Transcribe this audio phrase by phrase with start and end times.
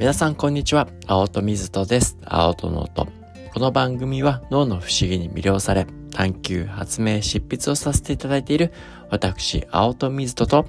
[0.00, 0.88] 皆さんこんにちは。
[1.06, 2.16] 青砥瑞人です。
[2.24, 3.06] 青砥の音。
[3.52, 8.72] この番組は脳の不思議に魅了され、探求、発明、執筆をさせていただいている
[9.10, 10.66] 私、青砥瑞人と、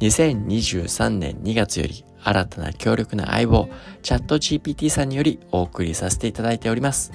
[0.00, 3.68] 2023年2月より新たな強力な相棒、
[4.02, 7.12] チャット GPT さんによりお送りさせていただいております。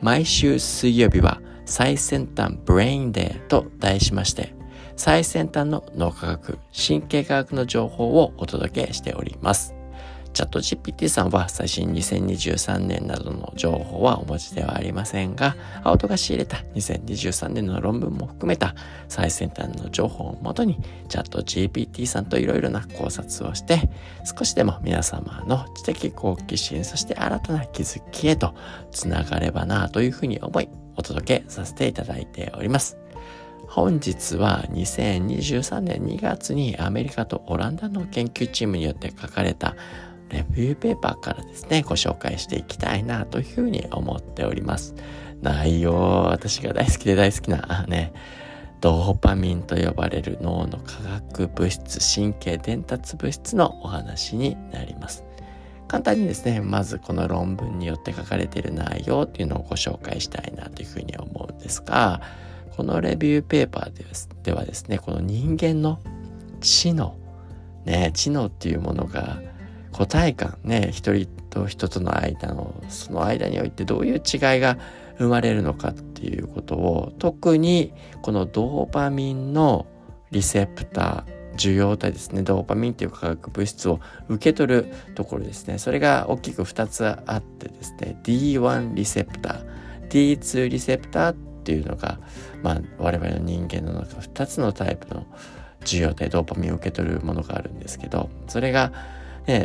[0.00, 4.52] 毎週水曜日は最先端 Brain デーと題しまして、
[4.96, 9.76] 最先端の脳科学、神経科学の情報をお届けしております。
[10.32, 18.74] チャット GPT さんは最新2023年などの情報はお持ちではありませんが、青戸が仕入れた2023年の論文も含めた
[19.08, 23.90] 最先端の情報をもとに、チャット GPT さんといろいろな考察をして、
[24.24, 28.54] 少しでも皆様の知的好奇心、そして新たな気づきへと
[28.90, 32.96] つながればなというふうに思い、お届けさせていただいております。
[33.68, 39.76] 本日は2023年2月にアメリカとオランダの研究チームによって書かれた
[40.32, 44.94] レビューペーパーからですね、ご紹介していきたいなというふうに思っております。
[45.42, 45.94] 内容、
[46.30, 48.12] 私が大好きで大好きなね、
[48.80, 55.24] ドーパミンと呼ばれる脳の化学物質、神経伝達物質のお話になります。
[55.86, 62.22] 簡単にですね、まずこの論文によって書かれている内容っていうのをご紹介したいなというふうに思うんですが、
[62.74, 66.00] このレビューペーパーではですね、この人間の
[66.62, 67.14] 知能、
[67.84, 69.38] ね、知能っていうものが
[69.92, 74.20] 個体感ね一人と人との間のその間においてどういう違い
[74.60, 74.78] が
[75.18, 79.86] 生まれるのかっていうことを特にこのドーパミンの
[80.30, 82.42] リセプター受容体ですね。
[82.42, 85.76] ドーパミンっていう化学物質を受け取るところですね。
[85.78, 88.18] それが大きく2つあってですね。
[88.24, 92.18] D1 リセプター D2 リセプターっていうのが、
[92.62, 95.26] まあ、我々の人間の中2つのタイプの
[95.82, 98.92] 受容体ドーパミンを受け取るものがあるんですけどそれが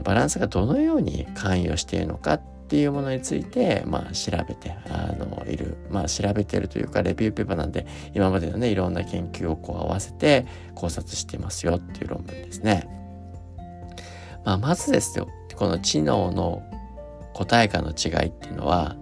[0.03, 10.45] バランスがどのように関与しているのかっていうものについて、まあ、調べてあのいる、まあ、調べてるというかレビューペーパーなんで今までのねいろんな研究をこう合わせて
[10.75, 12.89] 考察してますよっていう論文ですね。
[14.43, 16.63] まあ、まずですよこの知能の
[17.33, 18.95] 個体化の違いっていうのは、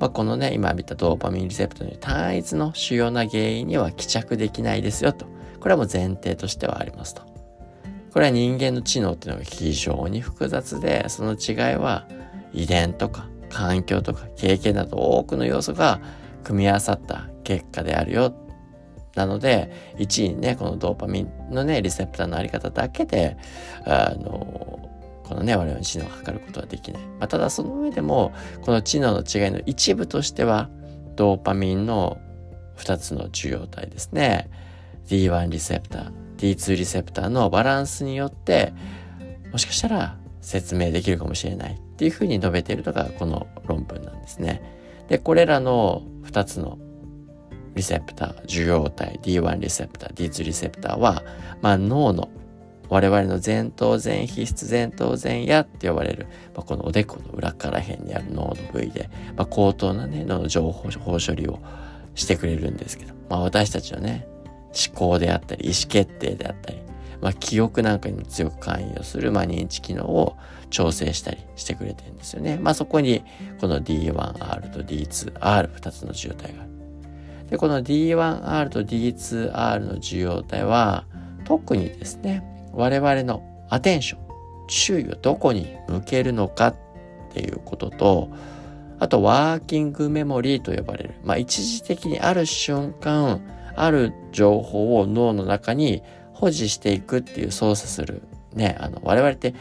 [0.00, 5.26] まあ、このね今見たドーパミンリセプトに単一の主要な原因には帰着できないですよと
[5.60, 7.33] これはもう前提としてはありますと。
[8.14, 12.06] これは人間の知能っていうのが非常に複雑で、その違いは
[12.52, 16.00] 遺伝とか環境とか経験など多くの要素が
[16.44, 18.32] 組み合わさった結果であるよ。
[19.16, 23.36] なので、1位にね、このドーパミンのね、リセプターのあり方だけで、
[23.84, 24.78] あの、
[25.24, 27.02] このね、我々の知能を測ることはできない。
[27.02, 28.32] まあ、ただその上でも、
[28.62, 30.70] この知能の違いの一部としては、
[31.16, 32.18] ドーパミンの
[32.76, 34.48] 2つの受容体ですね。
[35.08, 38.72] D1 リセプター、D2 リセプターのバランスによって
[39.52, 44.62] もしかしたら説明できるかもしれないっていうふうに述べているのがこの論文なんですね。
[45.08, 46.78] で、これらの2つの
[47.74, 51.22] リセプター、受容体、D1 リセプター、D2 リセプターは、
[51.62, 52.28] まあ、脳の
[52.88, 61.60] 我々の前頭前皮質前頭前野って呼ばれる、まあ、このおでこの裏から辺にある脳の部位で、まあ、高等なね、脳の情報処理を
[62.14, 64.28] してくれるんですけど、まあ、私たちはね、
[64.74, 66.78] 思考であったり、意思決定であったり、
[67.20, 70.36] まあ、記憶なんかにも強く関与する、まあ、認知機能を
[70.70, 72.58] 調整したりしてくれてるんですよね。
[72.60, 73.24] まあ、そこに、
[73.60, 76.70] この D1R と D2R、2つの受容体がある。
[77.50, 81.06] で、この D1R と D2R の受容体は、
[81.44, 82.42] 特にですね、
[82.72, 84.24] 我々のアテンション、
[84.66, 86.76] 注意をどこに向けるのかっ
[87.32, 88.30] ていうことと、
[88.98, 91.14] あと、ワーキングメモリーと呼ばれる。
[91.24, 93.40] まあ、一時的にある瞬間、
[93.76, 96.02] ある情報を脳の中に
[96.32, 98.22] 保持していくっていう操作する。
[98.52, 99.54] ね、あの、我々って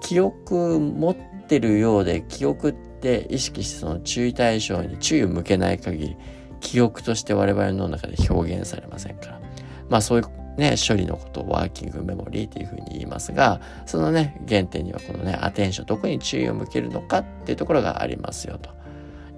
[0.00, 1.16] 記憶持っ
[1.46, 6.16] てるようで、記憶って意識してその注意対象に注意を向けない限り、
[6.60, 9.40] 記憶として我々の脳の中で表現されませんから。
[9.88, 18.70] まあそういうね、処理のことをワーキングメモリーというふうに言いますが、そのね、原点にはこのね、アテンション、どこに注意を向けるのかっていうところがありますよと。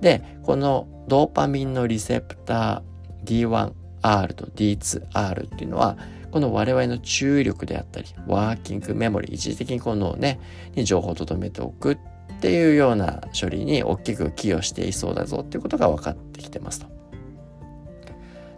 [0.01, 3.73] で、このドーパミンのリセプター D1
[4.03, 5.97] R と D2R っていうのは、
[6.31, 10.41] この我々の注意力であったり、ワーキングメモリー、一時的にこのね、
[10.75, 11.99] に情報を留めておくっ
[12.41, 16.87] ていうような処理に大きく寄与していそうだぞっていうことが分かってきてますと。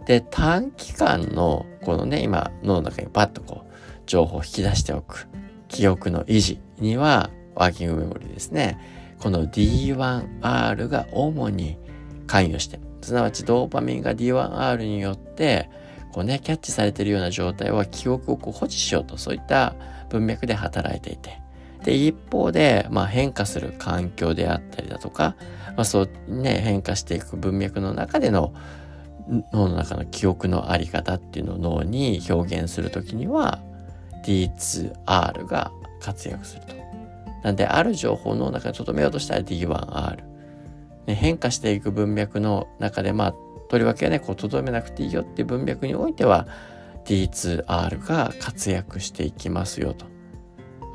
[0.05, 3.73] で、短期間のこのね、今脳の中にパッとこう、
[4.05, 5.27] 情報を引き出しておく、
[5.67, 8.79] 記憶の維持には、ワーキングメモリーですね。
[9.19, 11.77] この D1R が主に
[12.27, 15.69] 関与してすなわちドーパミンが D1R によって
[16.11, 19.75] こうねキャッチされているような状態は記憶をこう保持しようとそういった
[20.09, 21.45] 文脈で働いていて
[21.85, 25.35] で、一方で、まあ変化する環境であったりだとか、
[25.77, 28.53] まあそうね、変化していく文脈の中での
[29.53, 33.59] 脳の中の記憶のあり方っていうのを脳に表現するときには
[34.25, 36.75] D2R が活躍すると。
[37.43, 40.34] なんで、ある情報脳の中に留めようとしたら D1R。
[41.05, 43.35] ね、変化していく文脈の中で、まあ、
[43.69, 46.47] とりわけね、こう、留めなくていいよっていう文脈においては、
[47.05, 50.05] D2R が活躍していきますよと。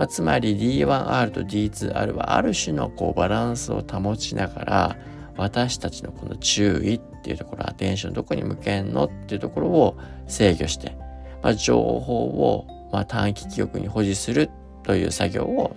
[0.01, 4.97] まあ、つまり D1R と D2R はある種のこうバランスを保ちながら
[5.37, 10.97] 私たちのこの注意っていうところアテンションどこに向けんのっていうところを制御して、
[11.43, 14.51] まあ、情報をま短期記憶に保持する
[14.83, 15.77] という作業を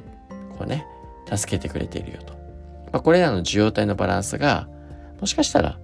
[0.57, 0.88] こうね
[1.29, 2.43] 助けてくれているよと。
[2.94, 4.69] まあ、これらの受容体のバランスが
[5.19, 5.80] もしかしたら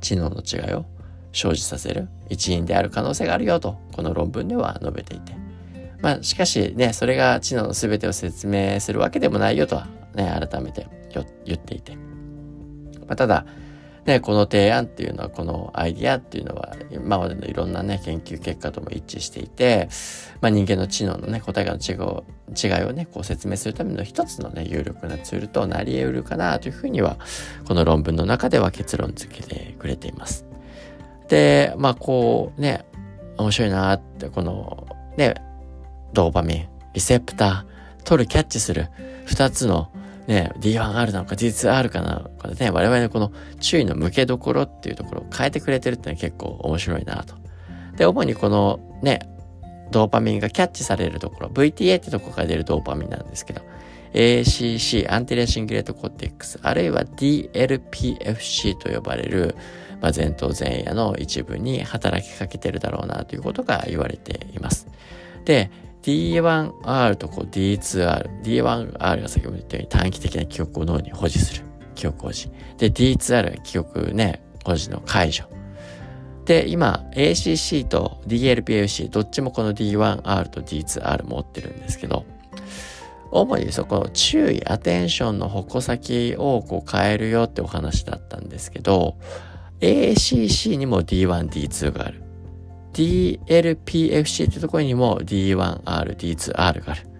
[0.00, 0.84] 知能の違いを
[1.32, 5.32] 生じさせる一因である可能性があるよとこの論文では述べていて。
[6.02, 10.88] まあしかしねそれが知能の全てを説明するわけでもないよとはね改めて
[11.44, 11.94] 言っていて、
[13.06, 13.46] まあ、ただ
[14.04, 19.88] ね、この提案っていうのは、このアイディアっていうのは、今までのいろんなね、研究結果とも一致していて、
[20.42, 21.98] まあ、人間の知能のね、答えがの違い
[22.52, 27.16] 違いをね、こう説明するための一つのね、有力なツールとなり得るかなというふうには、
[27.66, 30.44] この論文の中では結論付けてくれています。
[31.28, 32.84] で、まあ、こうね、
[33.38, 35.34] 面白いなって、この、ね、
[36.12, 38.88] ドーパミン、リセプター、取る、キャッチする、
[39.26, 39.92] 二つの
[40.26, 47.36] ね、D1R なのか D2R かなのかでね、我々のこの注意の向けどころっていうところを変えてくれてるってのは結構面白いなと。
[47.96, 49.31] で、主にこのね、
[49.92, 53.62] ドーパミンがキャッチされるところ、VTA ってとこから出るドーパミンなんですけど、
[54.12, 59.56] ACC、 anterior cingulate cortex、あるいは DLPFC と呼ばれる、
[60.00, 64.88] まあ、前頭前野の一部に働きかけてるだろうなということが言われています。
[65.44, 65.70] で、
[66.02, 68.42] D1R とこう D2R。
[68.42, 71.64] D1R が先ほど言ったように短期的な記憶を脳に保持する。
[71.94, 72.50] 記憶保持。
[72.78, 75.51] で、D2R が記憶ね、保持の解除。
[76.44, 82.24] で、今、ACC と DLPFC、どっちもこの D1R と D2R 持ってるんですけど、
[83.30, 89.16] 主にそこの注意、アテンションの矛先をこう変えるよってお話だったんですけど、
[89.80, 92.22] ACC にも D1、D2 がある。
[92.92, 97.11] DLPFC ってところにも D1R、D2R がある。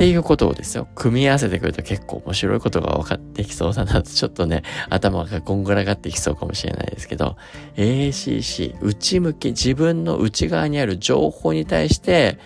[0.00, 7.36] っていうことをですよ、組み合わせてくると結構面白いことが分かってきそうだなと、ちょっとね、 頭がこんがらがってきそうかもしれないですけど、
[7.76, 12.38] ACC、内向き、自分の内側にある情報に対して、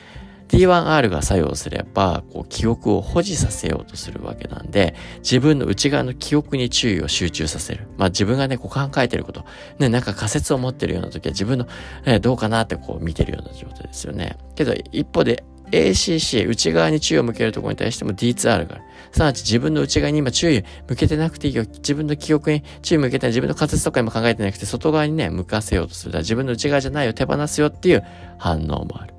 [0.49, 7.87] D1R が作用すれば、こう、記憶を保持させようとするわけなんで、自分の内側の記憶に注意を集中させる。
[7.99, 9.45] まあ自分がね、こう考えてること、
[9.79, 11.69] ね、なんか仮説を持ってるような時は自分の、
[12.05, 14.39] ね、どうかなってこう見てるような状態ですよね。
[14.57, 15.45] けど、一方で
[15.75, 18.85] ACC、内側に注意を向けるところに対しても D2R がある。
[19.13, 21.65] すなわち自分の内側に今注意向けてなくていいよ。
[21.65, 26.13] 自分の記憶に注意向けてない自分の仮説とか今考えてなくて外側にね、向かせようとする。
[26.13, 28.05] だから自分の内側じゃないよ、手放すよっていう
[28.39, 29.15] 反応もある。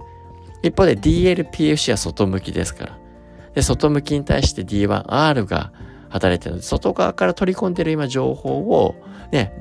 [0.63, 2.98] 一方で DLPFC は外向きですから。
[3.54, 5.72] で、外向きに対して D1R が
[6.10, 8.96] 働いてるので、外側から取り込んでる今情報を、
[9.31, 9.54] ね、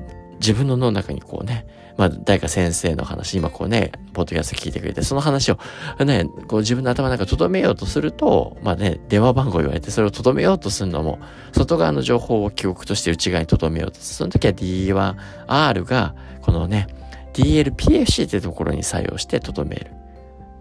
[0.45, 1.65] 自分の脳の中にこうね、
[1.97, 5.57] まあ、誰か先生の話、今こうね、ポッドキャスト聞いてくれて、その話を
[6.05, 11.19] ね、こう自分の頭の中留めようとすると、まあね、電話番号言われて、それを留めようとするのも、
[11.51, 14.15] 外側の情報を記憶として内側に留めようとする。
[14.17, 16.87] その時は D1R が、このね、
[17.33, 19.91] DLPFC ってところに作用して留める。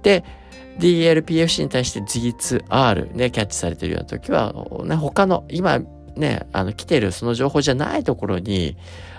[0.02, 0.24] で、
[0.78, 5.80] DLPFC に対して G2R ね、キャッチされてるような時は、ね、他の、今
[6.16, 8.76] ね、あの、来てるその情報じゃないところに、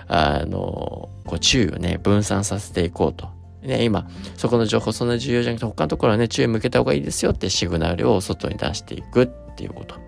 [0.08, 3.28] あの、こう注意をね、分散させていこうと。
[3.62, 9.26] ね、今、そこの情報そんな重要じゃなくて、他のところはね、注意向けた方がいいですよってシグナルを外に出していくっ
[9.56, 10.05] ていうこと。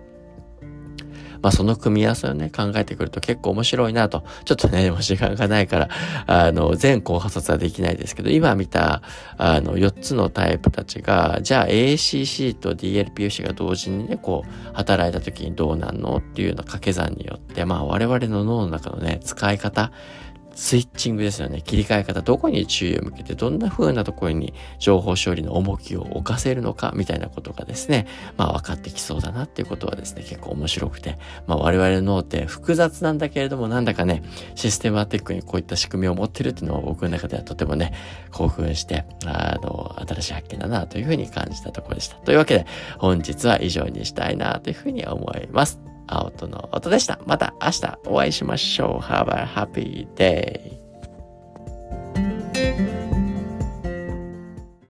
[1.41, 4.23] まあその組み合わせをね、考えてくると結構面白いなと。
[4.45, 5.89] ちょっとね、でも時間がないから、
[6.27, 9.01] あの、全高発はできないですけど、今見た、
[9.37, 19.91] あの、4つのタイプたちが、じゃあ ACC と DLPUC が同時にね、こう、働いた時にどうなんのっていうような掛け算によって、まあ我々の脳の中のね、使い方、
[20.59, 21.61] スイッチングですよね。
[21.61, 34.21] 切り替え方、どこに注意を向けて、どんな風なところに情報処理の重きを置かせるのか、みたいなことがですね、まあ分かってきそうだなっていうことはですね、結構面白くて、まあ我々の脳って複雑なんだけれども、なんだかね、
[34.55, 37.93] システマティックにこういった仕組みを持ってるっていうのは僕の中ではとてもね、
[38.33, 42.17] 興奮して、あの、新しい発見だなというふうに感じたところでした。
[42.17, 42.65] というわけで、
[42.97, 45.88] 本日は以上にしたいなというふうに思います。
[46.09, 47.19] 青との音でした。
[47.25, 49.03] また明日お会いしましょう。
[49.03, 50.88] Have a happy day.